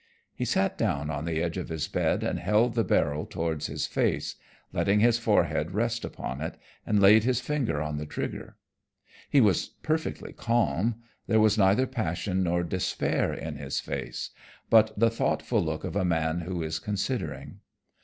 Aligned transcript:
He 0.33 0.45
sat 0.45 0.79
down 0.79 1.11
on 1.11 1.25
the 1.25 1.43
edge 1.43 1.57
of 1.57 1.69
his 1.69 1.87
bed 1.87 2.23
and 2.23 2.39
held 2.39 2.73
the 2.73 2.83
barrel 2.83 3.27
towards 3.27 3.67
his 3.67 3.85
face, 3.85 4.35
letting 4.73 4.99
his 4.99 5.19
forehead 5.19 5.73
rest 5.75 6.03
upon 6.03 6.41
it, 6.41 6.57
and 6.87 6.99
laid 6.99 7.23
his 7.23 7.39
finger 7.39 7.79
on 7.83 7.97
the 7.97 8.07
trigger. 8.07 8.57
He 9.29 9.39
was 9.41 9.67
perfectly 9.83 10.33
calm, 10.33 11.03
there 11.27 11.39
was 11.39 11.55
neither 11.55 11.85
passion 11.85 12.41
nor 12.41 12.63
despair 12.63 13.31
in 13.31 13.57
his 13.57 13.79
face, 13.79 14.31
but 14.71 14.91
the 14.97 15.11
thoughtful 15.11 15.61
look 15.63 15.83
of 15.83 15.95
a 15.95 16.03
man 16.03 16.39
who 16.39 16.63
is 16.63 16.79
considering. 16.79 17.59